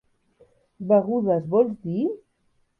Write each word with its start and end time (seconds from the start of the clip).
Begudes, 0.93 1.45
vols 1.53 1.79
dir? 1.87 2.11